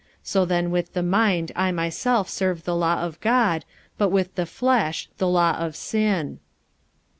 So 0.23 0.45
then 0.45 0.71
with 0.71 0.93
the 0.93 1.03
mind 1.03 1.51
I 1.55 1.71
myself 1.71 2.27
serve 2.27 2.63
the 2.63 2.75
law 2.75 3.03
of 3.03 3.19
God; 3.21 3.65
but 3.99 4.09
with 4.09 4.33
the 4.33 4.47
flesh 4.47 5.07
the 5.19 5.27
law 5.27 5.51
of 5.59 5.75
sin. 5.75 6.39